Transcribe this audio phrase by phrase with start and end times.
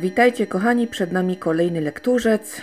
[0.00, 2.62] Witajcie kochani, przed nami kolejny lekturzec.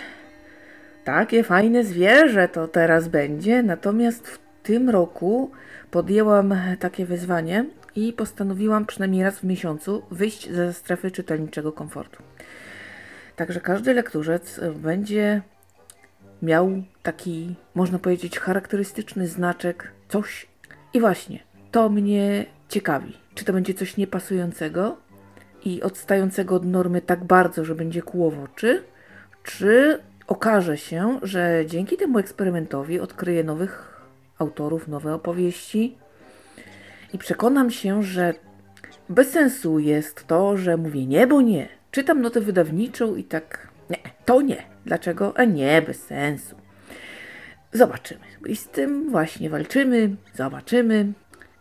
[1.04, 5.50] Takie fajne zwierzę to teraz będzie, natomiast w tym roku
[5.90, 7.64] podjęłam takie wyzwanie
[7.96, 12.22] i postanowiłam przynajmniej raz w miesiącu wyjść ze strefy czytelniczego komfortu.
[13.36, 15.42] Także każdy lekturzec będzie
[16.42, 20.46] miał taki, można powiedzieć, charakterystyczny znaczek, coś.
[20.94, 23.16] I właśnie, to mnie ciekawi.
[23.34, 24.96] Czy to będzie coś niepasującego
[25.66, 28.82] i odstającego od normy tak bardzo, że będzie kłuło w oczy,
[29.42, 34.00] czy okaże się, że dzięki temu eksperymentowi odkryję nowych
[34.38, 35.98] autorów, nowe opowieści
[37.12, 38.34] i przekonam się, że
[39.08, 41.68] bez sensu jest to, że mówię nie, bo nie.
[41.90, 44.62] Czytam notę wydawniczą i tak nie, to nie.
[44.84, 45.32] Dlaczego?
[45.36, 46.56] A nie, bez sensu.
[47.72, 48.24] Zobaczymy.
[48.46, 51.12] I z tym właśnie walczymy, zobaczymy.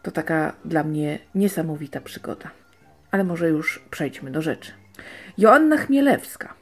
[0.03, 2.64] To taka dla mnie niesamowita przygoda.
[3.15, 4.71] Ale może już przejdźmy do rzeczy.
[5.37, 6.53] Joanna Chmielewska.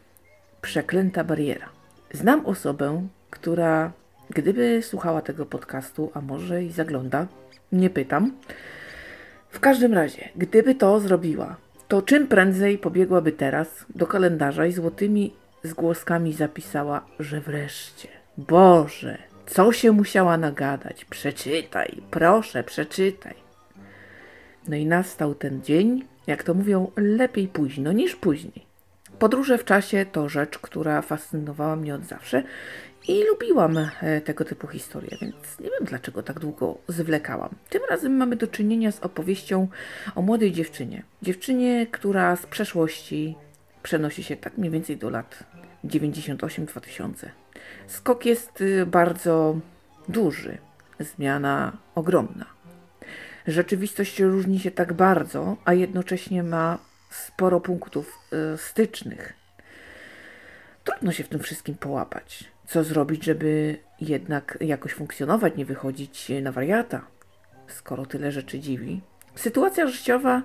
[0.62, 1.70] Przeklęta bariera.
[2.12, 3.92] Znam osobę, która
[4.30, 7.28] gdyby słuchała tego podcastu, a może i zagląda,
[7.72, 8.34] nie pytam.
[9.50, 11.56] W każdym razie, gdyby to zrobiła,
[11.88, 18.08] to czym prędzej pobiegłaby teraz do kalendarza i złotymi zgłoskami zapisała, że wreszcie,
[18.38, 21.06] Boże, co się musiała nagadać?
[21.06, 23.36] Przeczytaj, proszę, przeczytaj.
[24.68, 28.66] No i nastał ten dzień, jak to mówią, lepiej późno niż później.
[29.20, 32.44] Podróże w czasie to rzecz, która fascynowała mnie od zawsze
[33.08, 37.50] i lubiłam e, tego typu historie, więc nie wiem dlaczego tak długo zwlekałam.
[37.70, 39.68] Tym razem mamy do czynienia z opowieścią
[40.16, 41.04] o młodej dziewczynie.
[41.22, 43.36] Dziewczynie, która z przeszłości
[43.84, 45.44] przenosi się tak mniej więcej do lat
[45.86, 47.28] 98-2000.
[47.88, 49.60] Skok jest y, bardzo
[50.10, 50.58] duży,
[51.00, 52.46] zmiana ogromna.
[53.48, 56.78] Rzeczywistość różni się tak bardzo, a jednocześnie ma
[57.10, 58.20] sporo punktów
[58.54, 59.34] y, stycznych.
[60.84, 62.44] Trudno się w tym wszystkim połapać.
[62.68, 67.06] Co zrobić, żeby jednak jakoś funkcjonować, nie wychodzić na wariata,
[67.68, 69.02] skoro tyle rzeczy dziwi?
[69.36, 70.42] Sytuacja życiowa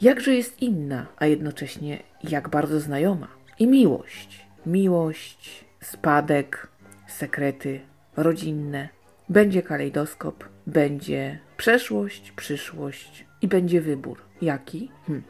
[0.00, 3.28] jakże jest inna, a jednocześnie jak bardzo znajoma.
[3.58, 4.46] I miłość.
[4.66, 6.68] Miłość, spadek,
[7.06, 7.80] sekrety
[8.16, 8.88] rodzinne.
[9.28, 14.22] Będzie kalejdoskop, będzie przeszłość, przyszłość i będzie wybór.
[14.42, 14.90] Jaki?
[15.06, 15.22] Hm.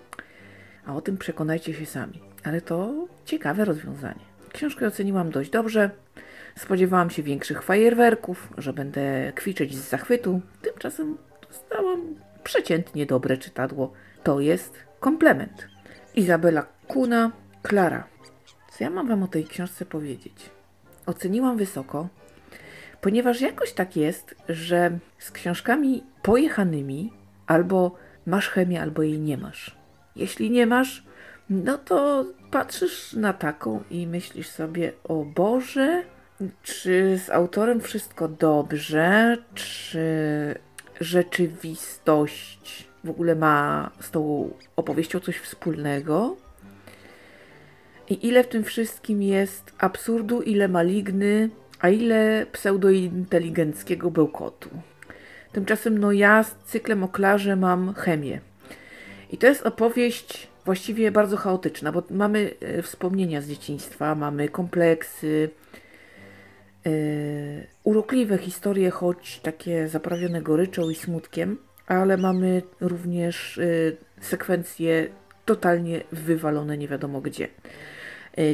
[0.86, 2.20] A o tym przekonajcie się sami.
[2.44, 4.24] Ale to ciekawe rozwiązanie.
[4.52, 5.90] Książkę oceniłam dość dobrze.
[6.56, 10.40] Spodziewałam się większych fajerwerków, że będę kwiczeć z zachwytu.
[10.62, 11.18] Tymczasem
[11.48, 13.92] dostałam przeciętnie dobre czytadło.
[14.22, 15.68] To jest komplement.
[16.14, 18.06] Izabela Kuna, Klara.
[18.72, 20.50] Co ja mam wam o tej książce powiedzieć?
[21.06, 22.08] Oceniłam wysoko,
[23.04, 27.12] ponieważ jakoś tak jest, że z książkami pojechanymi
[27.46, 29.76] albo masz chemię, albo jej nie masz.
[30.16, 31.04] Jeśli nie masz,
[31.50, 36.02] no to patrzysz na taką i myślisz sobie, o Boże,
[36.62, 40.04] czy z autorem wszystko dobrze, czy
[41.00, 46.36] rzeczywistość w ogóle ma z tą opowieścią coś wspólnego?
[48.08, 54.70] I ile w tym wszystkim jest absurdu, ile maligny, a ile pseudointeligenckiego bełkotu.
[55.52, 58.40] Tymczasem no ja z cyklem o Klarze mam chemię.
[59.30, 65.50] I to jest opowieść właściwie bardzo chaotyczna, bo mamy e, wspomnienia z dzieciństwa, mamy kompleksy,
[66.86, 66.90] e,
[67.84, 73.64] urokliwe historie, choć takie zaprawione goryczą i smutkiem, ale mamy również e,
[74.20, 75.08] sekwencje
[75.44, 77.48] totalnie wywalone nie wiadomo gdzie.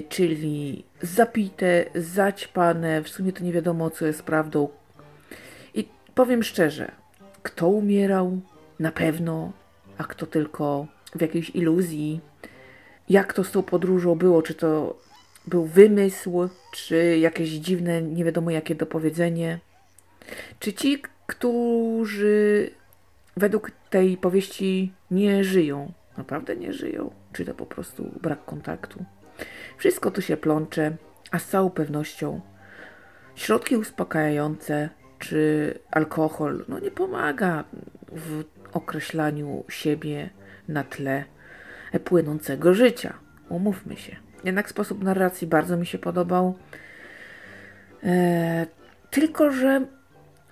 [0.09, 4.69] Czyli zapite, zaćpane, w sumie to nie wiadomo co jest prawdą.
[5.75, 6.93] I powiem szczerze,
[7.43, 8.41] kto umierał?
[8.79, 9.53] Na pewno,
[9.99, 12.21] a kto tylko w jakiejś iluzji.
[13.09, 14.43] Jak to z tą podróżą było?
[14.43, 14.99] Czy to
[15.47, 19.59] był wymysł, czy jakieś dziwne, nie wiadomo jakie dopowiedzenie?
[20.59, 22.71] Czy ci, którzy
[23.37, 27.11] według tej powieści nie żyją, naprawdę nie żyją?
[27.33, 29.05] Czy to po prostu brak kontaktu?
[29.76, 30.96] Wszystko tu się plącze,
[31.31, 32.40] a z całą pewnością
[33.34, 34.88] środki uspokajające
[35.19, 37.64] czy alkohol no nie pomaga
[38.12, 40.31] w określaniu siebie
[40.69, 41.25] na tle
[42.04, 43.14] płynącego życia.
[43.48, 44.16] Umówmy się.
[44.44, 46.58] Jednak sposób narracji bardzo mi się podobał.
[48.02, 48.66] Eee,
[49.10, 49.87] tylko, że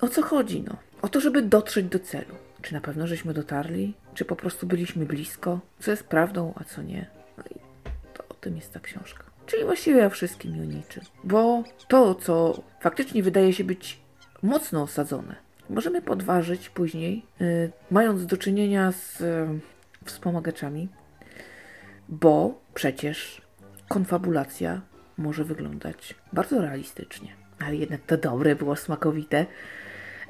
[0.01, 0.63] o co chodzi?
[0.63, 0.77] No?
[1.03, 2.35] O to, żeby dotrzeć do celu.
[2.63, 3.95] Czy na pewno żeśmy dotarli?
[4.15, 5.61] Czy po prostu byliśmy blisko?
[5.79, 7.07] Co jest prawdą, a co nie?
[7.39, 7.68] No i
[8.41, 9.25] tym jest ta książka.
[9.47, 11.03] Czyli właściwie o wszystkim i o niczym.
[11.25, 14.01] Bo to, co faktycznie wydaje się być
[14.43, 15.37] mocno osadzone,
[15.71, 19.61] możemy podważyć później, yy, mając do czynienia z yy,
[20.05, 20.89] wspomagaczami,
[22.09, 23.43] bo przecież
[23.89, 24.81] konfabulacja
[25.19, 27.33] może wyglądać bardzo realistycznie.
[27.59, 29.47] Ale jednak to dobre było, smakowite.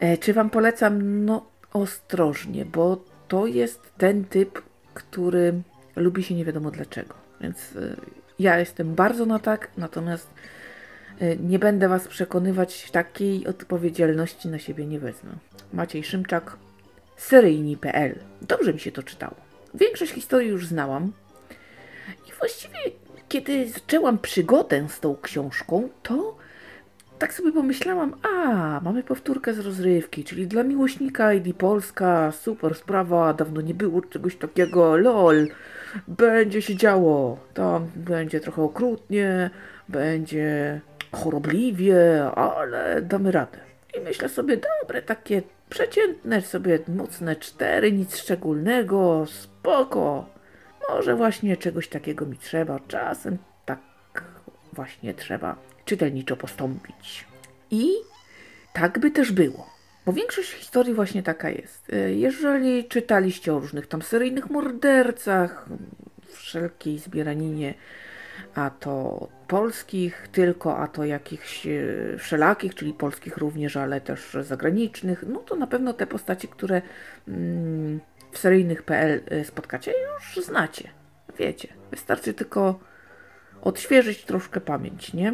[0.00, 1.25] E, czy Wam polecam?
[1.25, 4.62] No, ostrożnie, bo to jest ten typ,
[4.94, 5.62] który
[5.96, 7.14] lubi się nie wiadomo dlaczego.
[7.40, 7.96] Więc e,
[8.38, 10.29] ja jestem bardzo na tak, natomiast
[11.20, 15.31] e, nie będę Was przekonywać, takiej odpowiedzialności na siebie nie wezmę.
[15.73, 16.56] Maciej Szymczak,
[17.17, 18.19] seryjni.pl.
[18.43, 19.35] Dobrze mi się to czytało.
[19.75, 21.12] Większość historii już znałam.
[22.29, 22.79] I właściwie,
[23.29, 26.37] kiedy zaczęłam przygodę z tą książką, to
[27.19, 33.34] tak sobie pomyślałam, a mamy powtórkę z rozrywki, czyli dla miłośnika ID Polska, super sprawa,
[33.34, 35.49] dawno nie było czegoś takiego, lol,
[36.08, 39.50] będzie się działo, tam będzie trochę okrutnie,
[39.88, 40.81] będzie
[41.12, 43.58] chorobliwie, ale damy radę.
[43.99, 50.26] I myślę sobie, dobre, takie przeciętne sobie, mocne cztery, nic szczególnego, spoko.
[50.88, 53.79] Może właśnie czegoś takiego mi trzeba, czasem tak
[54.73, 57.25] właśnie trzeba czytelniczo postąpić.
[57.70, 57.93] I
[58.73, 59.78] tak by też było.
[60.08, 61.93] Bo większość historii właśnie taka jest.
[61.93, 65.66] E, jeżeli czytaliście o różnych tam seryjnych mordercach,
[66.32, 67.75] wszelkiej zbieraninie,
[68.55, 71.70] a to polskich tylko, a to jakichś e,
[72.19, 76.82] wszelakich, czyli polskich również, ale też zagranicznych, no to na pewno te postacie, które
[77.28, 78.00] mm,
[78.32, 80.90] w seryjnych.pl e, spotkacie, już znacie.
[81.38, 82.81] Wiecie, wystarczy tylko
[83.62, 85.32] odświeżyć troszkę pamięć, nie?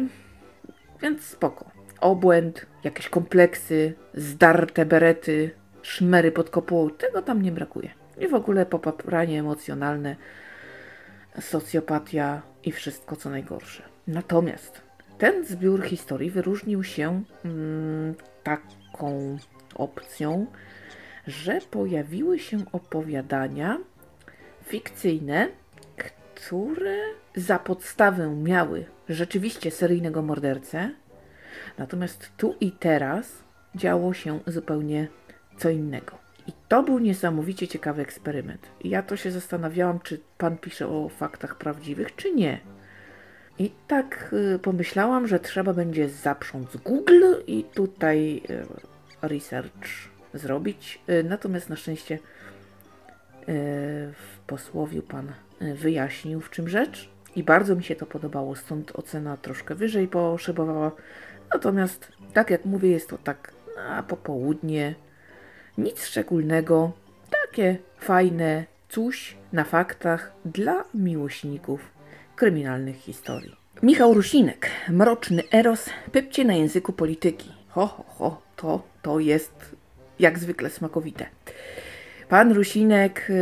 [1.01, 1.74] Więc spoko.
[2.05, 7.89] Obłęd, jakieś kompleksy, zdarte berety, szmery pod kopułą, tego tam nie brakuje.
[8.19, 10.15] I w ogóle popapranie emocjonalne,
[11.41, 13.83] socjopatia i wszystko co najgorsze.
[14.07, 14.81] Natomiast
[15.17, 19.37] ten zbiór historii wyróżnił się mm, taką
[19.75, 20.45] opcją,
[21.27, 23.77] że pojawiły się opowiadania
[24.63, 25.47] fikcyjne,
[25.95, 26.97] które
[27.35, 30.91] za podstawę miały rzeczywiście seryjnego mordercę,
[31.77, 33.43] natomiast tu i teraz
[33.75, 35.07] działo się zupełnie
[35.57, 36.17] co innego.
[36.47, 38.67] I to był niesamowicie ciekawy eksperyment.
[38.83, 42.59] Ja to się zastanawiałam, czy pan pisze o faktach prawdziwych, czy nie.
[43.59, 48.65] I tak y, pomyślałam, że trzeba będzie zaprząc Google i tutaj y,
[49.21, 50.99] research zrobić.
[51.09, 52.19] Y, natomiast na szczęście
[54.13, 55.31] w posłowiu pan
[55.61, 60.91] wyjaśnił, w czym rzecz i bardzo mi się to podobało, stąd ocena troszkę wyżej poszybowała.
[61.53, 64.95] Natomiast, tak jak mówię, jest to tak na popołudnie,
[65.77, 66.91] nic szczególnego,
[67.29, 71.91] takie fajne coś na faktach dla miłośników
[72.35, 73.55] kryminalnych historii.
[73.83, 77.51] Michał Rusinek, mroczny eros, pypcie na języku polityki.
[77.69, 79.75] Ho, ho, ho, to, to jest
[80.19, 81.25] jak zwykle smakowite.
[82.29, 83.33] Pan Rusinek, y,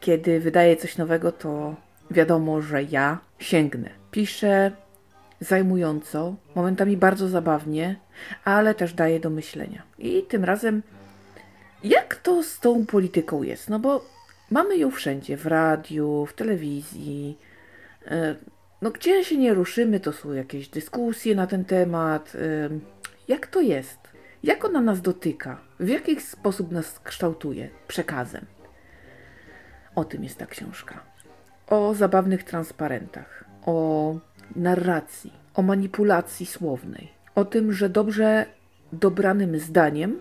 [0.00, 1.74] kiedy wydaje coś nowego, to
[2.10, 3.90] wiadomo, że ja sięgnę.
[4.10, 4.72] Piszę
[5.40, 7.96] zajmująco, momentami bardzo zabawnie,
[8.44, 9.82] ale też daje do myślenia.
[9.98, 10.82] I tym razem,
[11.84, 13.70] jak to z tą polityką jest?
[13.70, 14.04] No bo
[14.50, 17.38] mamy ją wszędzie, w radiu, w telewizji.
[18.06, 18.34] E,
[18.82, 22.32] no gdzie się nie ruszymy, to są jakieś dyskusje na ten temat.
[22.34, 22.68] E,
[23.28, 23.98] jak to jest?
[24.42, 25.60] Jak ona nas dotyka?
[25.80, 28.46] W jaki sposób nas kształtuje przekazem?
[29.94, 31.08] O tym jest ta książka
[31.68, 34.18] o zabawnych transparentach, o
[34.56, 38.46] narracji, o manipulacji słownej, o tym, że dobrze
[38.92, 40.20] dobranym zdaniem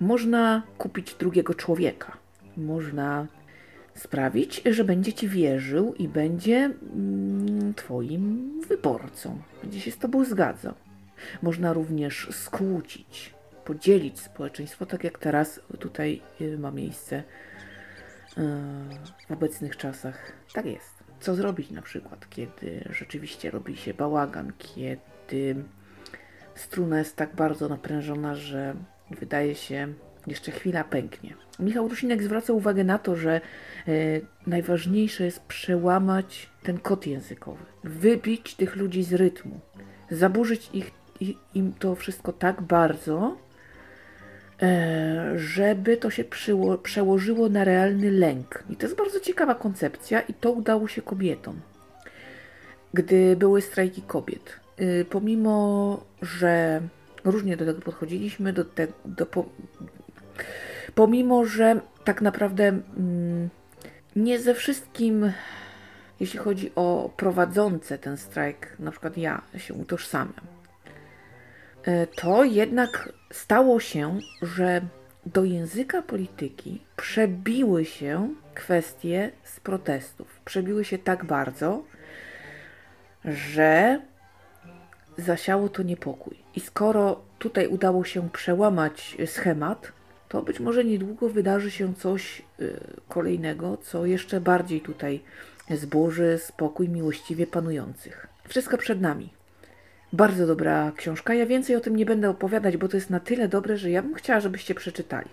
[0.00, 2.16] można kupić drugiego człowieka.
[2.56, 3.26] Można
[3.94, 10.74] sprawić, że będzie ci wierzył i będzie mm, Twoim wyborcą, będzie się z Tobą zgadzał.
[11.42, 17.22] Można również skłócić, podzielić społeczeństwo, tak jak teraz tutaj y, ma miejsce
[19.28, 20.32] w obecnych czasach.
[20.52, 21.04] Tak jest.
[21.24, 25.64] Co zrobić na przykład, kiedy rzeczywiście robi się bałagan, kiedy
[26.54, 28.74] struna jest tak bardzo naprężona, że
[29.10, 29.94] wydaje się,
[30.26, 31.34] jeszcze chwila pęknie.
[31.58, 33.40] Michał Rusinek zwraca uwagę na to, że e,
[34.46, 39.60] najważniejsze jest przełamać ten kod językowy, wybić tych ludzi z rytmu,
[40.10, 40.90] zaburzyć ich,
[41.54, 43.36] im to wszystko tak bardzo,
[45.36, 46.24] żeby to się
[46.82, 48.64] przełożyło na realny lęk.
[48.70, 51.60] I to jest bardzo ciekawa koncepcja, i to udało się kobietom.
[52.94, 56.80] Gdy były strajki kobiet, y, pomimo że
[57.24, 59.44] różnie do tego podchodziliśmy, do te, do, po,
[60.94, 63.48] pomimo że tak naprawdę mm,
[64.16, 65.32] nie ze wszystkim,
[66.20, 70.54] jeśli chodzi o prowadzące ten strajk, na przykład ja się utożsamiam.
[71.86, 74.80] E, to jednak stało się, że
[75.26, 80.40] do języka polityki przebiły się kwestie z protestów.
[80.44, 81.84] Przebiły się tak bardzo,
[83.24, 84.00] że
[85.18, 86.36] zasiało to niepokój.
[86.54, 89.92] I skoro tutaj udało się przełamać schemat,
[90.28, 95.20] to być może niedługo wydarzy się coś y, kolejnego, co jeszcze bardziej tutaj
[95.70, 98.26] zburzy spokój miłościwie panujących.
[98.48, 99.32] Wszystko przed nami.
[100.14, 101.34] Bardzo dobra książka.
[101.34, 104.02] Ja więcej o tym nie będę opowiadać, bo to jest na tyle dobre, że ja
[104.02, 105.28] bym chciała, żebyście przeczytali.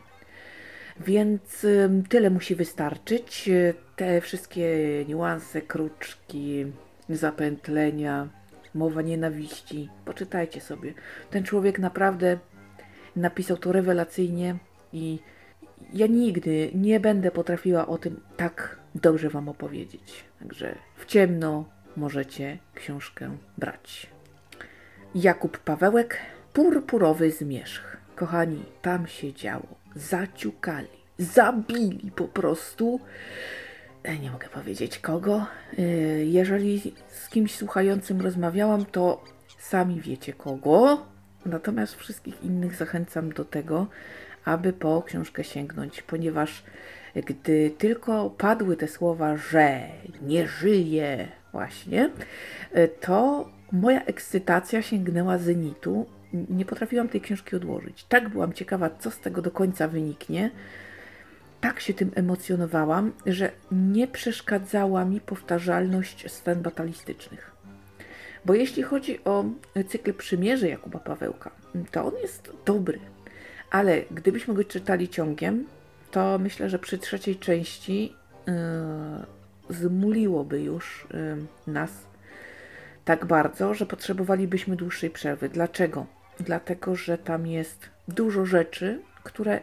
[0.99, 1.67] Więc
[2.09, 3.49] tyle musi wystarczyć.
[3.95, 4.65] Te wszystkie
[5.07, 6.65] niuanse, kruczki,
[7.09, 8.27] zapętlenia,
[8.75, 9.89] mowa nienawiści.
[10.05, 10.93] Poczytajcie sobie.
[11.29, 12.37] Ten człowiek naprawdę
[13.15, 14.55] napisał to rewelacyjnie
[14.93, 15.19] i
[15.93, 20.23] ja nigdy nie będę potrafiła o tym tak dobrze Wam opowiedzieć.
[20.39, 21.65] Także w ciemno
[21.97, 24.07] możecie książkę brać.
[25.15, 26.17] Jakub Pawełek,
[26.53, 27.97] Purpurowy Zmierzch.
[28.15, 29.67] Kochani, tam się działo.
[29.95, 30.87] Zaciukali,
[31.17, 32.99] zabili po prostu.
[34.03, 35.45] E, nie mogę powiedzieć kogo.
[35.77, 35.81] E,
[36.25, 39.23] jeżeli z kimś słuchającym rozmawiałam, to
[39.59, 41.05] sami wiecie kogo.
[41.45, 43.87] Natomiast wszystkich innych zachęcam do tego,
[44.45, 46.63] aby po książkę sięgnąć, ponieważ
[47.15, 49.81] gdy tylko padły te słowa, że
[50.21, 52.09] nie żyje, właśnie,
[52.71, 56.05] e, to moja ekscytacja sięgnęła zenitu.
[56.49, 58.03] Nie potrafiłam tej książki odłożyć.
[58.03, 60.51] Tak byłam ciekawa, co z tego do końca wyniknie.
[61.61, 67.51] Tak się tym emocjonowałam, że nie przeszkadzała mi powtarzalność scen batalistycznych.
[68.45, 69.45] Bo jeśli chodzi o
[69.87, 71.51] cykl Przymierze Jakuba Pawełka,
[71.91, 72.99] to on jest dobry.
[73.71, 75.65] Ale gdybyśmy go czytali ciągiem,
[76.11, 78.15] to myślę, że przy trzeciej części
[78.47, 81.07] yy, zmuliłoby już
[81.67, 81.91] yy, nas
[83.05, 85.49] tak bardzo, że potrzebowalibyśmy dłuższej przerwy.
[85.49, 86.05] Dlaczego?
[86.39, 89.59] Dlatego, że tam jest dużo rzeczy, które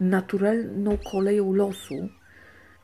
[0.00, 2.08] naturalną koleją losu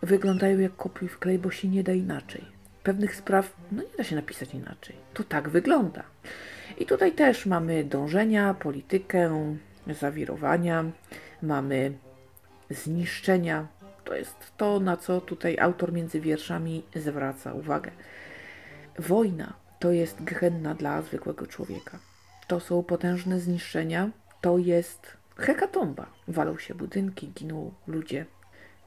[0.02, 2.44] wyglądają jak kopiuj w klej, bo się nie da inaczej.
[2.82, 4.96] Pewnych spraw no nie da się napisać inaczej.
[5.14, 6.02] To tak wygląda.
[6.78, 9.56] I tutaj też mamy dążenia, politykę,
[10.00, 10.84] zawirowania,
[11.42, 11.92] mamy
[12.70, 13.66] zniszczenia.
[14.04, 17.90] To jest to, na co tutaj autor między wierszami zwraca uwagę.
[18.98, 21.98] Wojna to jest gehenna dla zwykłego człowieka.
[22.46, 26.06] To są potężne zniszczenia, to jest hekatomba.
[26.28, 28.26] Walą się budynki, giną ludzie.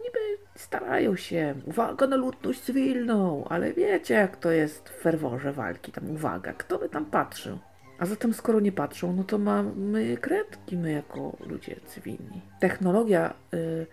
[0.04, 0.20] Niby
[0.56, 6.12] starają się, uwaga na ludność cywilną, ale wiecie jak to jest w ferworze walki, tam
[6.12, 7.60] uwaga, kto by tam patrzył?
[8.00, 12.42] A zatem skoro nie patrzą, no to mamy kredki my jako ludzie cywilni.
[12.60, 13.86] Technologia y,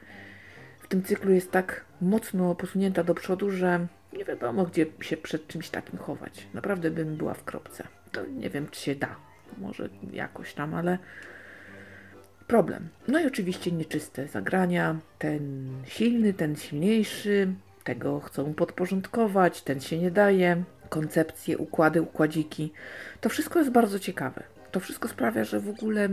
[0.82, 5.46] w tym cyklu jest tak mocno posunięta do przodu, że nie wiadomo, gdzie się przed
[5.46, 6.46] czymś takim chować.
[6.54, 7.84] Naprawdę bym była w kropce.
[8.12, 9.16] To nie wiem, czy się da.
[9.58, 10.98] Może jakoś tam, ale
[12.46, 12.88] problem.
[13.08, 14.96] No i oczywiście nieczyste zagrania.
[15.18, 17.52] Ten silny, ten silniejszy,
[17.84, 20.62] tego chcą podporządkować, ten się nie daje.
[20.88, 22.72] Koncepcje, układy, układziki.
[23.20, 24.42] To wszystko jest bardzo ciekawe.
[24.76, 26.08] To wszystko sprawia, że w ogóle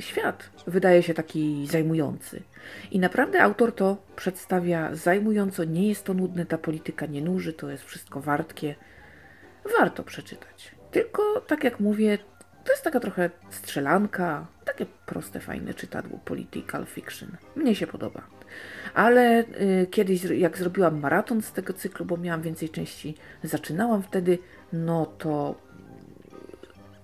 [0.00, 2.42] świat wydaje się taki zajmujący.
[2.90, 5.64] I naprawdę autor to przedstawia zajmująco.
[5.64, 8.74] Nie jest to nudne, ta polityka nie nuży, to jest wszystko wartkie.
[9.78, 10.74] Warto przeczytać.
[10.90, 12.18] Tylko, tak jak mówię,
[12.64, 17.36] to jest taka trochę strzelanka, takie proste, fajne czytadło political fiction.
[17.56, 18.22] Mnie się podoba.
[18.94, 24.38] Ale y, kiedyś, jak zrobiłam maraton z tego cyklu, bo miałam więcej części, zaczynałam wtedy,
[24.72, 25.54] no to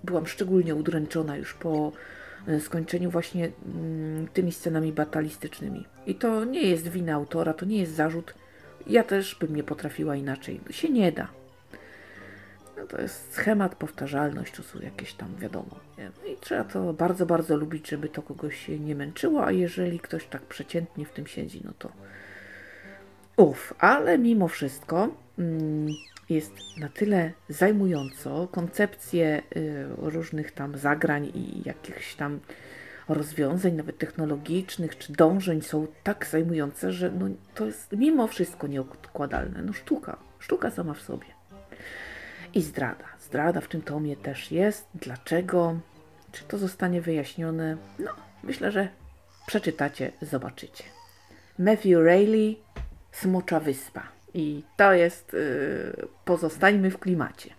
[0.04, 1.92] byłam szczególnie udręczona już po
[2.48, 3.50] y, skończeniu właśnie y,
[4.32, 5.86] tymi scenami batalistycznymi.
[6.06, 8.34] I to nie jest wina autora, to nie jest zarzut.
[8.86, 10.60] Ja też bym nie potrafiła inaczej.
[10.70, 11.28] Się nie da.
[12.76, 15.80] No to jest schemat, powtarzalność, to są jakieś tam, wiadomo.
[15.98, 20.00] No i trzeba to bardzo, bardzo lubić, żeby to kogoś się nie męczyło, a jeżeli
[20.00, 21.92] ktoś tak przeciętnie w tym siedzi, no to
[23.36, 25.88] uff, ale mimo wszystko mm,
[26.34, 32.40] jest na tyle zajmująco, koncepcje y, różnych tam zagrań i jakichś tam
[33.08, 39.62] rozwiązań, nawet technologicznych czy dążeń są tak zajmujące, że no, to jest mimo wszystko nieodkładalne.
[39.62, 41.26] No sztuka, sztuka sama w sobie.
[42.54, 43.04] I zdrada.
[43.20, 44.88] Zdrada w tym tomie też jest.
[44.94, 45.80] Dlaczego?
[46.32, 47.76] Czy to zostanie wyjaśnione?
[47.98, 48.10] No,
[48.42, 48.88] myślę, że
[49.46, 50.84] przeczytacie, zobaczycie.
[51.58, 52.60] Matthew Rayleigh,
[53.12, 54.02] Smocza Wyspa.
[54.34, 57.50] I to jest, yy, pozostańmy w klimacie.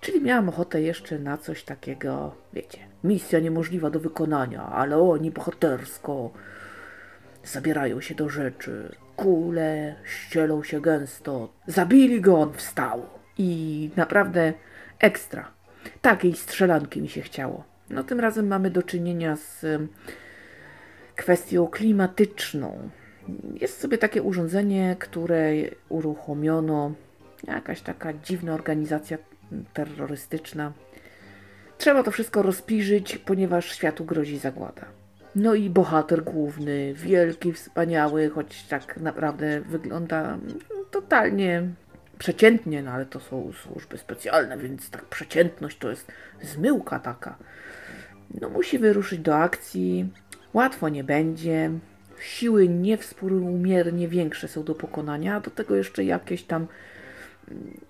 [0.00, 6.30] Czyli miałam ochotę jeszcze na coś takiego, wiecie, misja niemożliwa do wykonania, ale oni bohatersko
[7.44, 8.96] zabierają się do rzeczy.
[9.16, 11.52] Kule ścielą się gęsto.
[11.66, 13.06] Zabili go, on wstał
[13.38, 14.52] i naprawdę
[14.98, 15.50] ekstra.
[16.02, 17.64] Takiej strzelanki mi się chciało.
[17.90, 19.64] No tym razem mamy do czynienia z
[21.16, 22.90] kwestią klimatyczną.
[23.60, 25.52] Jest sobie takie urządzenie, które
[25.88, 26.92] uruchomiono,
[27.46, 29.18] jakaś taka dziwna organizacja
[29.72, 30.72] terrorystyczna.
[31.78, 34.84] Trzeba to wszystko rozpiżyć, ponieważ światu grozi zagłada.
[35.34, 40.38] No i bohater główny, wielki, wspaniały, choć tak naprawdę wygląda
[40.90, 41.62] totalnie
[42.18, 46.12] przeciętnie, no ale to są służby specjalne, więc tak przeciętność to jest
[46.42, 47.36] zmyłka taka.
[48.40, 50.08] No musi wyruszyć do akcji,
[50.54, 51.70] łatwo nie będzie,
[52.22, 56.66] siły niewspółmiernie większe są do pokonania, a do tego jeszcze jakieś tam
[57.50, 57.80] mm,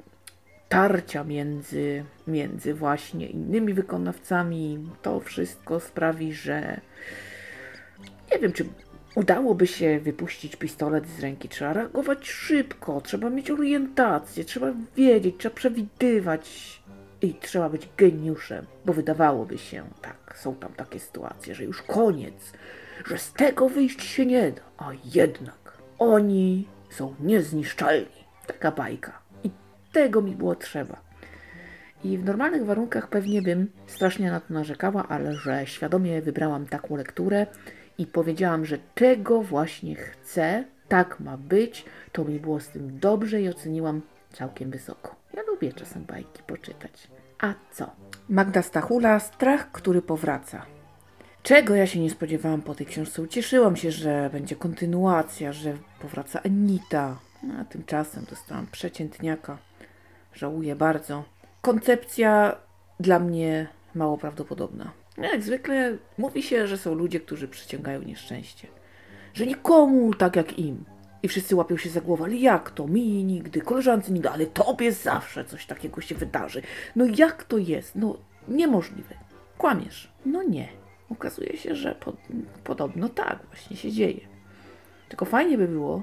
[0.69, 4.79] tarcia między, między właśnie innymi wykonawcami.
[5.03, 6.81] To wszystko sprawi, że
[8.33, 8.65] nie wiem, czy
[9.15, 11.49] udałoby się wypuścić pistolet z ręki.
[11.49, 16.83] Trzeba reagować szybko, trzeba mieć orientację, trzeba wiedzieć, trzeba przewidywać
[17.23, 22.53] i trzeba być geniuszem, bo wydawałoby się, tak, są tam takie sytuacje, że już koniec,
[23.07, 28.23] że z tego wyjść się nie da, a jednak oni są niezniszczalni.
[28.47, 29.19] Taka bajka.
[29.45, 29.51] I
[29.93, 31.01] tego mi było trzeba.
[32.05, 36.97] I w normalnych warunkach pewnie bym strasznie na to narzekała, ale że świadomie wybrałam taką
[36.97, 37.47] lekturę
[37.99, 43.43] i powiedziałam, że tego właśnie chcę, tak ma być, to mi było z tym dobrze
[43.43, 45.17] i oceniłam całkiem wysoko.
[45.35, 47.09] Ja lubię czasem bajki poczytać.
[47.41, 47.91] A co?
[48.29, 50.67] Magda Stachula, Strach, który powraca.
[51.43, 53.23] Czego ja się nie spodziewałam po tej książce?
[53.23, 57.19] Ucieszyłam się, że będzie kontynuacja, że powraca Anita.
[57.61, 59.59] A tymczasem dostałam przeciętniaka.
[60.35, 61.25] Żałuję bardzo.
[61.63, 62.57] Koncepcja
[63.01, 64.93] dla mnie mało prawdopodobna.
[65.19, 68.69] Jak zwykle mówi się, że są ludzie, którzy przyciągają nieszczęście.
[69.35, 70.85] Że nikomu tak jak im.
[71.23, 72.87] I wszyscy łapią się za głowę, ale jak to?
[72.87, 76.63] Mi nigdy, koleżance nigdy, ale tobie zawsze coś takiego się wydarzy.
[76.97, 77.95] No jak to jest?
[77.95, 78.17] No
[78.49, 79.15] niemożliwe.
[79.59, 80.13] Kłamiesz.
[80.27, 80.82] No nie.
[81.13, 82.17] Okazuje się, że pod,
[82.65, 84.21] podobno tak właśnie się dzieje.
[85.09, 86.03] Tylko fajnie by było,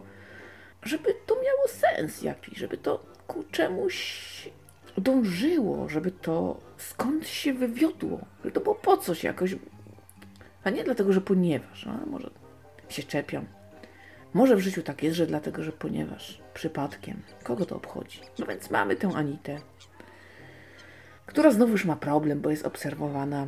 [0.83, 4.49] żeby to miało sens jakiś, żeby to ku czemuś
[4.97, 9.55] dążyło, żeby to skąd się wywiodło, żeby to było po coś jakoś,
[10.63, 12.29] a nie dlatego, że ponieważ, może
[12.89, 13.45] się czepiam.
[14.33, 18.19] Może w życiu tak jest, że dlatego, że ponieważ przypadkiem, kogo to obchodzi?
[18.39, 19.61] No więc mamy tę Anitę,
[21.25, 23.47] która znowu już ma problem, bo jest obserwowana.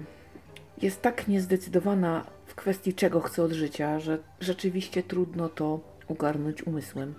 [0.82, 7.13] Jest tak niezdecydowana w kwestii czego chce od życia, że rzeczywiście trudno to ugarnąć umysłem.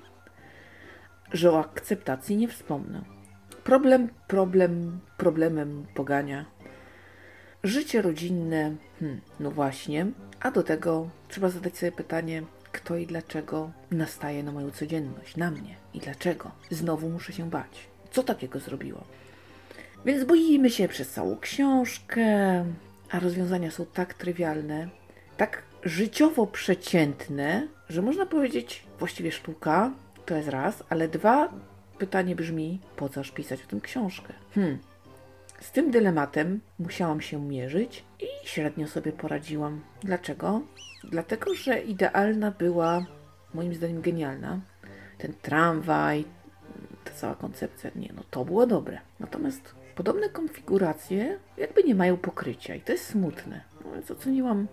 [1.33, 3.03] Że o akceptacji nie wspomnę.
[3.65, 6.45] Problem, problem, problemem pogania.
[7.65, 10.07] Życie rodzinne, hmm, no właśnie,
[10.41, 15.51] a do tego trzeba zadać sobie pytanie, kto i dlaczego nastaje na moją codzienność, na
[15.51, 16.51] mnie i dlaczego.
[16.71, 17.89] Znowu muszę się bać.
[18.11, 19.05] Co takiego zrobiło?
[20.05, 22.65] Więc boimy się przez całą książkę,
[23.13, 24.89] a rozwiązania są tak trywialne,
[25.37, 29.93] tak życiowo przeciętne, że można powiedzieć, właściwie sztuka,
[30.27, 31.53] to jest raz, ale dwa,
[31.99, 34.33] pytanie brzmi, po coż pisać o tym książkę?
[34.55, 34.79] Hmm.
[35.61, 39.81] Z tym dylematem musiałam się mierzyć i średnio sobie poradziłam.
[40.03, 40.63] Dlaczego?
[41.05, 43.07] Dlatego, że idealna była,
[43.55, 44.61] moim zdaniem genialna,
[45.19, 46.25] ten tramwaj,
[47.05, 48.99] ta cała koncepcja, nie no, to było dobre.
[49.21, 53.61] Natomiast podobne konfiguracje jakby nie mają pokrycia i to jest smutne.
[53.85, 54.67] No więc oceniłam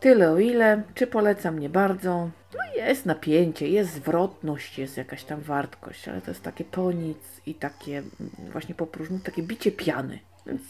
[0.00, 2.30] tyle o ile, czy polecam nie bardzo.
[2.54, 7.18] No jest napięcie, jest zwrotność, jest jakaś tam wartkość, ale to jest takie to nic
[7.46, 10.18] i takie mm, właśnie po próżni, takie bicie piany.
[10.46, 10.62] Więc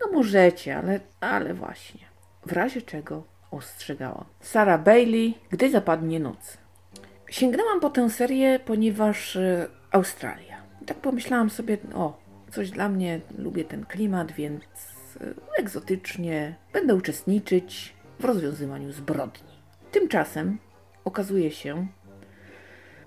[0.00, 2.00] no możecie, ale, ale właśnie.
[2.46, 4.24] W razie czego ostrzegałam.
[4.40, 6.58] Sarah Bailey, gdy zapadnie noc.
[7.30, 10.51] Sięgnęłam po tę serię, ponieważ y, Australia.
[10.82, 12.18] I tak pomyślałam sobie, o,
[12.50, 14.64] coś dla mnie, lubię ten klimat, więc
[15.20, 19.52] y, egzotycznie będę uczestniczyć w rozwiązywaniu zbrodni.
[19.92, 20.58] Tymczasem
[21.04, 21.86] okazuje się,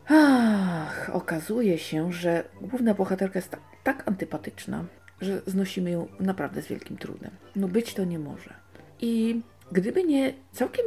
[0.07, 4.85] ach, okazuje się, że główna bohaterka jest tak antypatyczna,
[5.21, 7.31] że znosimy ją naprawdę z wielkim trudem.
[7.55, 8.53] No być to nie może.
[9.01, 10.85] I gdyby nie całkiem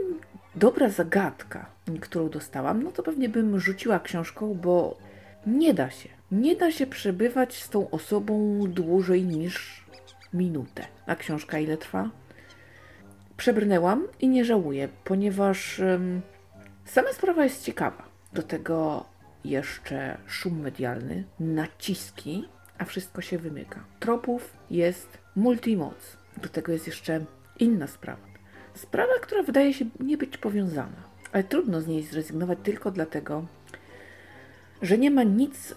[0.54, 1.70] dobra zagadka,
[2.00, 4.98] którą dostałam, no to pewnie bym rzuciła książką, bo
[5.46, 6.17] nie da się.
[6.32, 9.84] Nie da się przebywać z tą osobą dłużej niż
[10.32, 10.86] minutę.
[11.06, 12.10] A książka ile trwa?
[13.36, 16.20] Przebrnęłam i nie żałuję, ponieważ um,
[16.84, 18.08] sama sprawa jest ciekawa.
[18.32, 19.06] Do tego
[19.44, 23.84] jeszcze szum medialny, naciski, a wszystko się wymyka.
[24.00, 26.16] Tropów jest multimoc.
[26.42, 27.24] Do tego jest jeszcze
[27.58, 28.28] inna sprawa.
[28.74, 33.46] Sprawa, która wydaje się nie być powiązana, ale trudno z niej zrezygnować tylko dlatego,
[34.82, 35.76] że nie ma nic yy,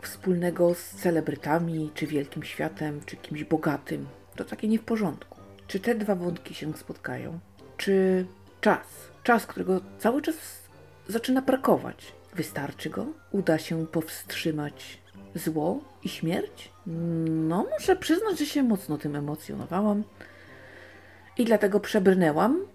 [0.00, 4.06] wspólnego z celebrytami, czy wielkim światem, czy kimś bogatym.
[4.36, 5.38] To takie nie w porządku.
[5.66, 7.38] Czy te dwa wątki się spotkają?
[7.76, 8.26] Czy
[8.60, 8.86] czas,
[9.22, 10.34] czas, którego cały czas
[11.08, 13.06] zaczyna brakować, wystarczy go?
[13.30, 14.98] Uda się powstrzymać
[15.34, 16.70] zło i śmierć?
[17.26, 20.04] No, muszę przyznać, że się mocno tym emocjonowałam
[21.38, 22.66] i dlatego przebrnęłam,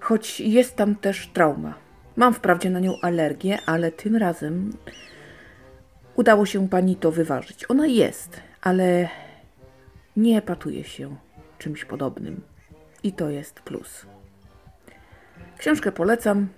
[0.00, 1.87] choć jest tam też trauma.
[2.18, 4.76] Mam wprawdzie na nią alergię, ale tym razem
[6.16, 7.70] udało się pani to wyważyć.
[7.70, 9.08] Ona jest, ale
[10.16, 11.16] nie epatuje się
[11.58, 12.42] czymś podobnym.
[13.02, 14.06] I to jest plus.
[15.58, 16.48] Książkę polecam.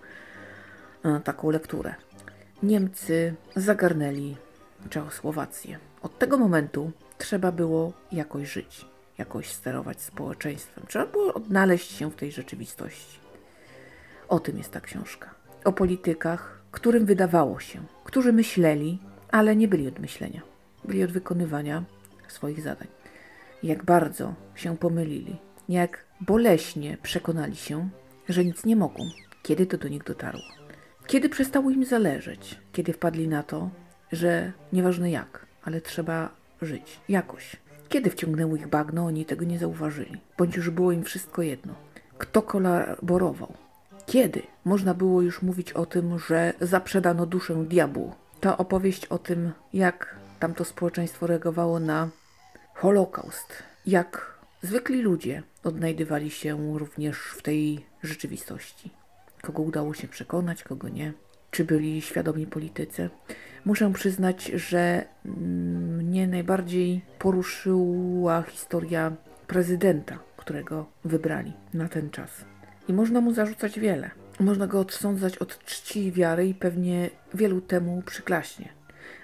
[1.06, 1.96] e, taką lekturę.
[2.64, 4.36] Niemcy zagarnęli
[4.90, 5.80] Czechosłowację.
[6.02, 8.86] Od tego momentu trzeba było jakoś żyć,
[9.18, 10.84] jakoś sterować społeczeństwem.
[10.88, 13.20] Trzeba było odnaleźć się w tej rzeczywistości.
[14.28, 15.30] O tym jest ta książka.
[15.64, 19.00] O politykach, którym wydawało się, którzy myśleli,
[19.36, 20.42] ale nie byli od myślenia,
[20.86, 21.84] byli od wykonywania
[22.28, 22.88] swoich zadań.
[23.64, 25.36] Jak bardzo się pomylili,
[25.70, 27.90] jak boleśnie przekonali się,
[28.30, 29.04] że nic nie mogą,
[29.44, 30.42] kiedy to do nich dotarło.
[31.08, 33.70] Kiedy przestało im zależeć, kiedy wpadli na to,
[34.12, 36.30] że nieważne jak, ale trzeba
[36.62, 37.56] żyć jakoś.
[37.90, 41.74] Kiedy wciągnęło ich bagno, oni tego nie zauważyli, bądź już było im wszystko jedno.
[42.18, 43.54] Kto kolaborował?
[44.06, 48.14] Kiedy można było już mówić o tym, że zaprzedano duszę diabłu?
[48.46, 52.10] To opowieść o tym, jak tamto społeczeństwo reagowało na
[52.74, 58.90] Holokaust, jak zwykli ludzie odnajdywali się również w tej rzeczywistości.
[59.42, 61.14] Kogo udało się przekonać, kogo nie.
[61.52, 63.10] Czy byli świadomi politycy?
[63.66, 69.16] Muszę przyznać, że mnie najbardziej poruszyła historia
[69.48, 72.46] prezydenta, którego wybrali na ten czas.
[72.88, 74.25] I można mu zarzucać wiele.
[74.40, 78.70] Można go odsądzać od czci i wiary i pewnie wielu temu przyklaśnie.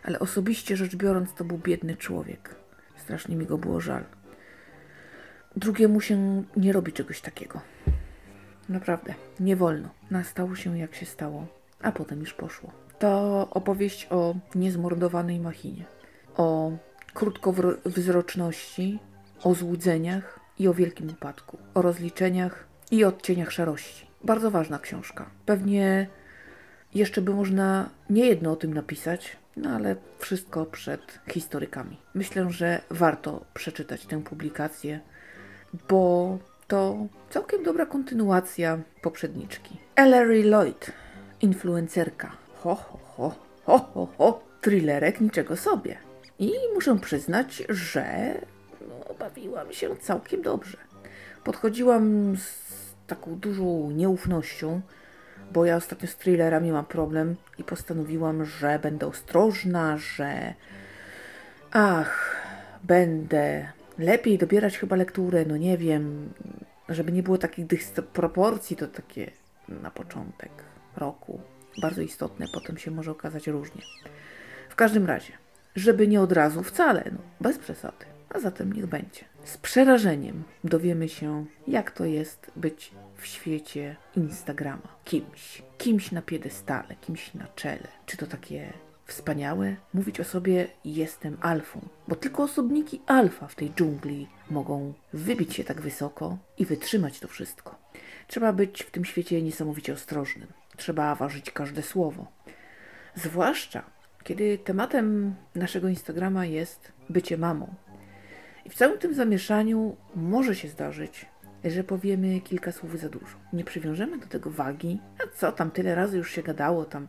[0.04, 2.56] Ale osobiście rzecz biorąc, to był biedny człowiek.
[2.97, 4.04] Strasznie mi go było żal.
[5.56, 7.62] Drugiemu się nie robi czegoś takiego.
[8.69, 9.89] Naprawdę, nie wolno.
[10.12, 11.47] Nastało się jak się stało,
[11.82, 12.71] a potem już poszło.
[13.00, 15.86] To opowieść o niezmordowanej machinie,
[16.38, 16.71] o
[17.13, 19.00] krótkowzroczności,
[19.43, 24.11] o złudzeniach i o wielkim upadku, o rozliczeniach i odcieniach szarości.
[24.23, 25.25] Bardzo ważna książka.
[25.45, 26.07] Pewnie
[26.93, 31.97] jeszcze by można nie jedno o tym napisać, no ale wszystko przed historykami.
[32.13, 34.99] Myślę, że warto przeczytać tę publikację,
[35.89, 39.77] bo to całkiem dobra kontynuacja poprzedniczki.
[39.95, 40.91] Ellery Lloyd,
[41.41, 42.31] influencerka.
[42.55, 44.43] Ho, ho, ho, ho, ho, ho.
[44.62, 45.97] Thrillerek niczego sobie.
[46.39, 48.34] I muszę przyznać, że
[48.89, 50.77] no, bawiłam się całkiem dobrze.
[51.43, 52.81] Podchodziłam z
[53.15, 54.82] taką dużą nieufnością,
[55.54, 60.54] bo ja ostatnio z thrillerami mam problem i postanowiłam, że będę ostrożna, że
[61.71, 62.36] ach,
[62.84, 66.34] będę lepiej dobierać chyba lekturę, no nie wiem,
[66.89, 69.32] żeby nie było takich dysproporcji, to takie
[69.67, 70.52] na początek
[70.97, 71.41] roku
[71.82, 73.82] bardzo istotne, potem się może okazać różnie.
[74.69, 75.34] W każdym razie,
[75.76, 79.26] żeby nie od razu wcale, no, bez przesady, a zatem niech będzie.
[79.44, 84.96] Z przerażeniem dowiemy się, jak to jest być w świecie Instagrama.
[85.04, 87.88] Kimś, kimś na piedestale, kimś na czele.
[88.06, 88.74] Czy to takie
[89.06, 95.56] wspaniałe mówić o sobie jestem alfą, bo tylko osobniki alfa w tej dżungli mogą wybić
[95.56, 97.76] się tak wysoko i wytrzymać to wszystko.
[98.28, 100.48] Trzeba być w tym świecie niesamowicie ostrożnym.
[100.78, 102.28] Trzeba ważyć każde słowo.
[103.15, 103.84] Zwłaszcza
[104.24, 107.74] kiedy tematem naszego Instagrama jest bycie mamą.
[108.65, 111.26] I w całym tym zamieszaniu może się zdarzyć,
[111.63, 113.38] że powiemy kilka słów za dużo.
[113.54, 115.00] Nie przywiążemy do tego wagi.
[115.24, 117.08] A co tam, tyle razy już się gadało tam.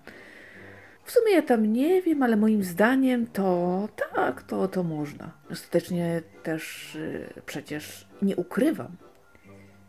[1.04, 5.32] W sumie ja tam nie wiem, ale moim zdaniem to tak, to, to można.
[5.50, 8.96] Ostatecznie też yy, przecież nie ukrywam,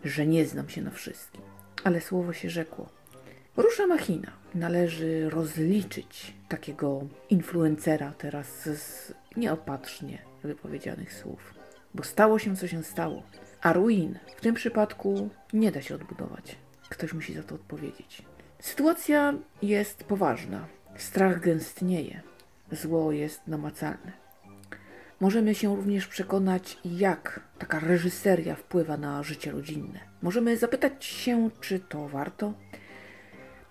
[0.03, 1.41] że nie znam się na wszystkim.
[1.83, 2.89] Ale słowo się rzekło.
[3.57, 4.31] Rusza machina.
[4.55, 11.53] Należy rozliczyć takiego influencera teraz z nieopatrznie wypowiedzianych słów.
[11.93, 13.23] Bo stało się, co się stało.
[13.61, 16.57] A ruin w tym przypadku nie da się odbudować.
[16.89, 18.21] Ktoś musi za to odpowiedzieć.
[18.59, 20.67] Sytuacja jest poważna.
[20.97, 22.21] Strach gęstnieje.
[22.71, 24.11] Zło jest namacalne.
[25.19, 29.99] Możemy się również przekonać, jak taka reżyseria wpływa na życie rodzinne.
[30.21, 32.53] Możemy zapytać się, czy to warto.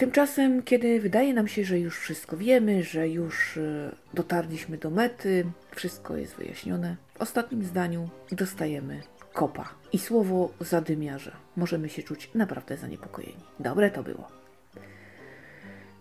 [0.03, 5.45] Tymczasem, kiedy wydaje nam się, że już wszystko wiemy, że już e, dotarliśmy do mety,
[5.75, 9.01] wszystko jest wyjaśnione, w ostatnim zdaniu dostajemy
[9.33, 11.33] kopa i słowo zadymiarza.
[11.57, 13.45] Możemy się czuć naprawdę zaniepokojeni.
[13.61, 14.29] Dobre to było.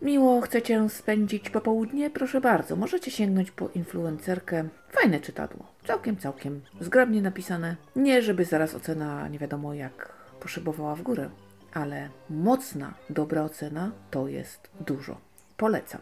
[0.01, 2.09] Miło chcecie spędzić popołudnie?
[2.09, 4.69] Proszę bardzo, możecie sięgnąć po influencerkę.
[4.89, 5.65] Fajne czytadło.
[5.87, 7.75] Całkiem, całkiem zgrabnie napisane.
[7.95, 11.29] Nie, żeby zaraz ocena nie wiadomo jak poszybowała w górę,
[11.73, 15.17] ale mocna, dobra ocena to jest dużo.
[15.57, 16.01] Polecam.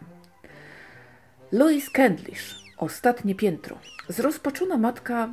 [1.52, 3.78] Louis Kendlish, Ostatnie piętro.
[4.08, 5.32] Zrozpaczona matka,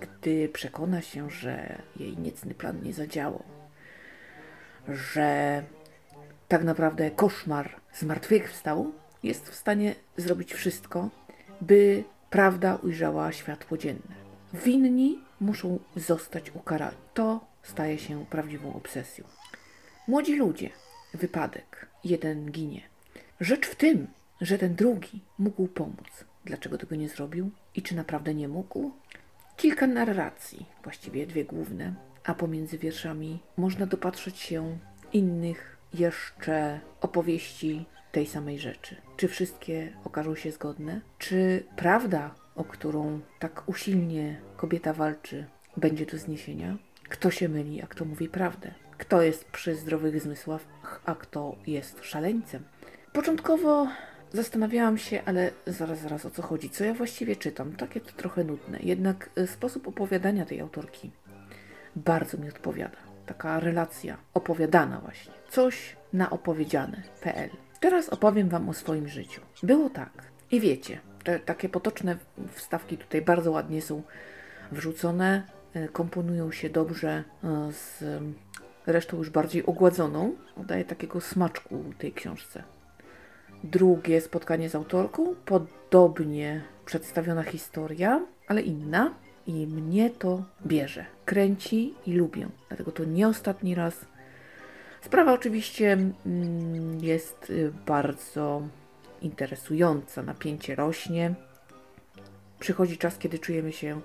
[0.00, 3.42] gdy przekona się, że jej niecny plan nie zadziałał,
[4.88, 5.62] że
[6.48, 11.08] tak naprawdę koszmar zmartwychwstał, jest w stanie zrobić wszystko,
[11.60, 14.14] by prawda ujrzała światło dzienne.
[14.54, 16.96] Winni muszą zostać ukarani.
[17.14, 19.24] To staje się prawdziwą obsesją.
[20.08, 20.70] Młodzi ludzie,
[21.14, 22.82] wypadek, jeden ginie.
[23.40, 24.06] Rzecz w tym,
[24.40, 26.24] że ten drugi mógł pomóc.
[26.44, 28.92] Dlaczego tego nie zrobił i czy naprawdę nie mógł?
[29.56, 31.94] Kilka narracji, właściwie dwie główne,
[32.24, 34.78] a pomiędzy wierszami można dopatrzeć się
[35.12, 38.96] innych jeszcze opowieści tej samej rzeczy.
[39.16, 41.00] Czy wszystkie okażą się zgodne?
[41.18, 46.76] Czy prawda, o którą tak usilnie kobieta walczy, będzie do zniesienia?
[47.08, 48.74] Kto się myli, a kto mówi prawdę?
[48.98, 50.60] Kto jest przy zdrowych zmysłach,
[51.04, 52.64] a kto jest szaleńcem?
[53.12, 53.86] Początkowo
[54.32, 56.70] zastanawiałam się, ale zaraz, zaraz o co chodzi?
[56.70, 57.72] Co ja właściwie czytam?
[57.72, 58.78] Takie to trochę nudne.
[58.82, 61.10] Jednak y, sposób opowiadania tej autorki
[61.96, 62.96] bardzo mi odpowiada.
[63.26, 65.32] Taka relacja opowiadana właśnie.
[65.50, 67.50] Coś na opowiedziane.pl.
[67.80, 69.40] Teraz opowiem Wam o swoim życiu.
[69.62, 70.12] Było tak.
[70.50, 72.16] I wiecie, te takie potoczne
[72.52, 74.02] wstawki tutaj bardzo ładnie są
[74.72, 75.42] wrzucone,
[75.76, 78.04] y, komponują się dobrze y, z
[78.92, 80.34] resztą już bardziej ogładzoną.
[80.56, 82.62] Daje takiego smaczku tej książce.
[83.64, 89.14] Drugie spotkanie z autorką, podobnie przedstawiona historia, ale inna.
[89.46, 92.48] I mnie to bierze, kręci i lubię.
[92.68, 94.06] Dlatego to nie ostatni raz.
[95.00, 98.62] Sprawa oczywiście mm, jest y, bardzo
[99.22, 101.34] interesująca, napięcie rośnie.
[102.58, 104.00] Przychodzi czas, kiedy czujemy się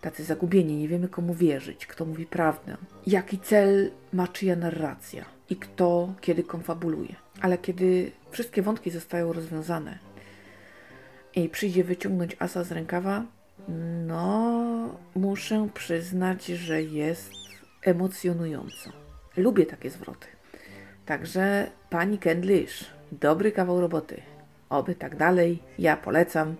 [0.00, 5.56] tacy zagubieni, nie wiemy komu wierzyć, kto mówi prawdę, jaki cel ma czyja narracja i
[5.56, 7.16] kto kiedy konfabuluje.
[7.40, 9.98] Ale kiedy wszystkie wątki zostają rozwiązane
[11.34, 13.24] i przyjdzie wyciągnąć asa z rękawa,
[14.06, 17.32] no muszę przyznać, że jest
[17.82, 18.90] emocjonująco.
[19.36, 20.26] Lubię takie zwroty.
[21.06, 24.22] Także pani Kendlish, dobry kawał roboty.
[24.68, 25.62] Oby tak dalej.
[25.78, 26.56] Ja polecam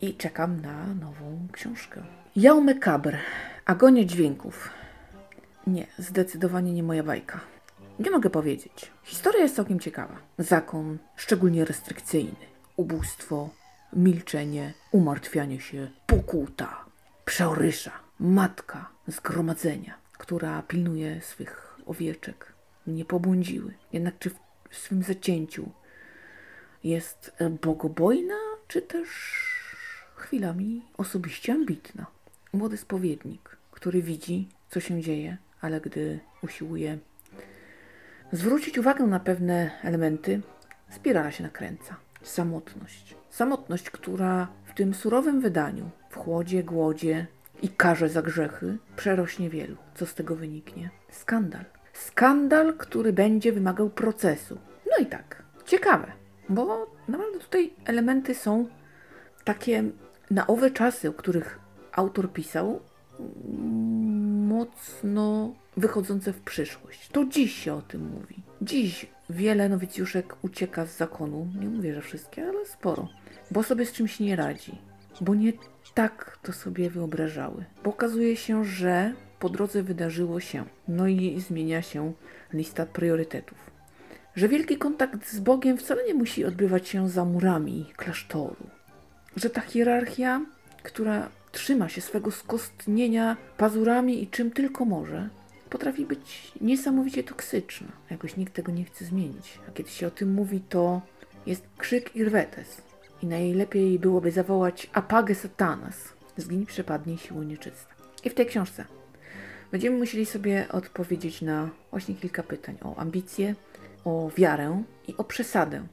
[0.00, 2.02] i czekam na nową książkę.
[2.36, 3.16] Jaume Kabr,
[3.64, 4.70] Agonia dźwięków.
[5.66, 7.40] Nie, zdecydowanie nie moja bajka.
[7.98, 8.92] Nie mogę powiedzieć.
[9.04, 10.16] Historia jest całkiem ciekawa.
[10.38, 12.46] Zakon szczególnie restrykcyjny.
[12.76, 13.50] Ubóstwo,
[13.92, 16.84] milczenie, umartwianie się, pokuta,
[17.24, 22.52] przeorysza, matka zgromadzenia, która pilnuje swych owieczek.
[22.86, 23.74] Nie pobłądziły.
[23.92, 25.70] Jednak czy w swym zacięciu
[26.84, 27.32] jest
[27.62, 28.34] bogobojna,
[28.68, 29.08] czy też
[30.28, 32.06] chwilami osobiście ambitna?
[32.52, 36.98] Młody spowiednik, który widzi, co się dzieje, ale gdy usiłuje
[38.32, 40.40] zwrócić uwagę na pewne elementy,
[40.90, 41.96] spirala się nakręca.
[42.22, 43.16] Samotność.
[43.30, 47.26] Samotność, która w tym surowym wydaniu, w chłodzie, głodzie
[47.62, 49.76] i karze za grzechy, przerośnie wielu.
[49.94, 50.90] Co z tego wyniknie?
[51.10, 51.64] Skandal.
[51.92, 54.58] Skandal, który będzie wymagał procesu.
[54.90, 56.12] No i tak, ciekawe,
[56.48, 58.68] bo naprawdę tutaj elementy są
[59.44, 59.84] takie
[60.30, 61.60] na owe czasy, o których
[61.92, 62.80] autor pisał,
[64.48, 67.08] mocno wychodzące w przyszłość.
[67.08, 68.42] To dziś się o tym mówi.
[68.62, 73.08] Dziś wiele nowicjuszek ucieka z zakonu, nie mówię, że wszystkie, ale sporo,
[73.50, 74.78] bo sobie z czymś nie radzi,
[75.20, 75.52] bo nie
[75.94, 77.64] tak to sobie wyobrażały.
[77.84, 82.12] Bo okazuje się, że po drodze wydarzyło się, no i zmienia się
[82.52, 83.58] lista priorytetów.
[84.36, 88.77] Że wielki kontakt z Bogiem wcale nie musi odbywać się za murami klasztoru.
[89.36, 90.40] Że ta hierarchia,
[90.82, 95.28] która trzyma się swego skostnienia pazurami i czym tylko może,
[95.70, 97.88] potrafi być niesamowicie toksyczna.
[98.10, 99.58] Jakoś nikt tego nie chce zmienić.
[99.68, 101.02] A kiedy się o tym mówi, to
[101.46, 102.82] jest krzyk i rwetes.
[103.22, 106.12] I najlepiej byłoby zawołać apagę satanas.
[106.36, 107.94] Zgiń przepadnie siły nieczysta.
[108.24, 108.84] I w tej książce
[109.70, 113.54] będziemy musieli sobie odpowiedzieć na właśnie kilka pytań o ambicje,
[114.04, 115.86] o wiarę i o przesadę.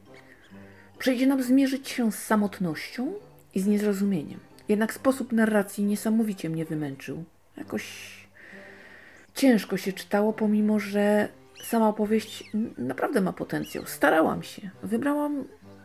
[0.99, 3.13] Przejdzie nam zmierzyć się z samotnością
[3.55, 4.39] i z niezrozumieniem.
[4.69, 7.23] Jednak sposób narracji niesamowicie mnie wymęczył.
[7.57, 7.85] Jakoś
[9.35, 11.27] ciężko się czytało, pomimo że
[11.63, 13.85] sama opowieść naprawdę ma potencjał.
[13.85, 14.69] Starałam się.
[14.83, 15.43] Wybrałam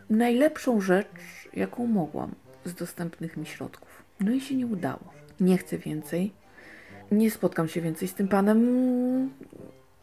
[0.09, 1.07] najlepszą rzecz,
[1.53, 4.03] jaką mogłam z dostępnych mi środków.
[4.19, 5.13] No i się nie udało.
[5.39, 6.31] Nie chcę więcej.
[7.11, 8.59] Nie spotkam się więcej z tym panem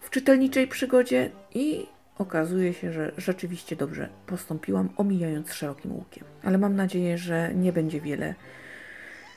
[0.00, 1.86] w czytelniczej przygodzie i
[2.18, 6.24] okazuje się, że rzeczywiście dobrze postąpiłam, omijając szerokim łukiem.
[6.42, 8.34] Ale mam nadzieję, że nie będzie wiele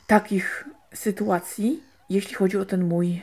[0.07, 3.21] takich sytuacji, jeśli chodzi o ten mój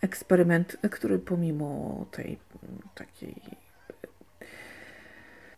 [0.00, 2.38] eksperyment, który pomimo tej
[2.94, 3.34] takiej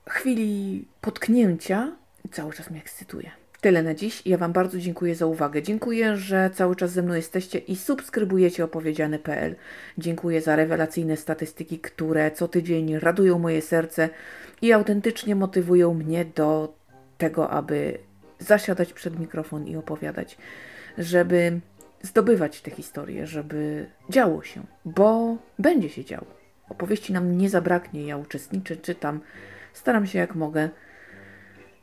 [0.09, 1.93] chwili potknięcia
[2.33, 3.31] cały czas mnie ekscytuje.
[3.61, 4.27] Tyle na dziś.
[4.27, 5.63] Ja Wam bardzo dziękuję za uwagę.
[5.63, 9.57] Dziękuję, że cały czas ze mną jesteście i subskrybujecie opowiedziane.pl.
[9.99, 14.09] Dziękuję za rewelacyjne statystyki, które co tydzień radują moje serce
[14.63, 16.75] i autentycznie motywują mnie do
[17.19, 17.99] tego, aby
[18.39, 20.39] zasiadać przed mikrofon i opowiadać,
[20.99, 21.61] żeby
[22.03, 26.27] zdobywać te historie, żeby działo się, bo będzie się działo.
[26.69, 29.21] Opowieści nam nie zabraknie, ja uczestniczę, czytam,
[29.73, 30.69] staram się jak mogę.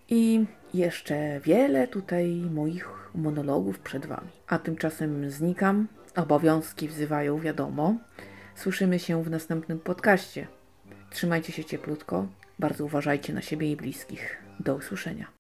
[0.10, 4.30] I jeszcze wiele tutaj moich monologów przed Wami.
[4.48, 7.96] A tymczasem znikam, obowiązki wzywają, wiadomo.
[8.56, 10.48] Słyszymy się w następnym podcaście.
[11.10, 12.28] Trzymajcie się cieplutko,
[12.60, 14.38] bardzo uważajcie na siebie i bliskich.
[14.60, 15.37] Do usłyszenia.